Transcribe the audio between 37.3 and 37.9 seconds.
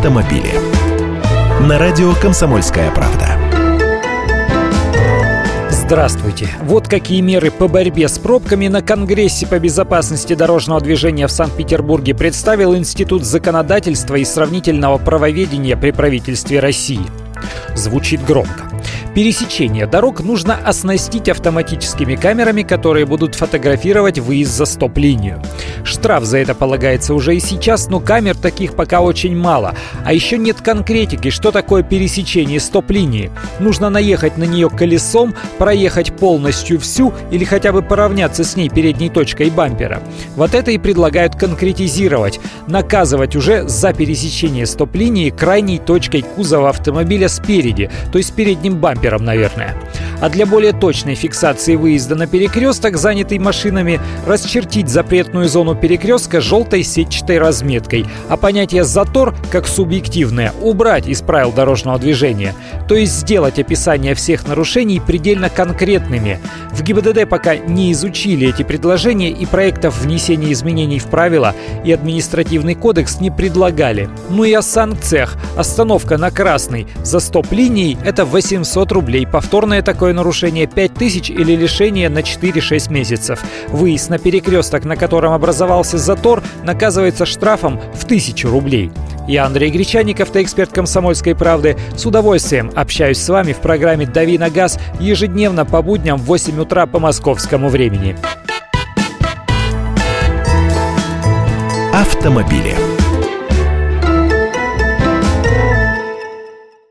или хотя бы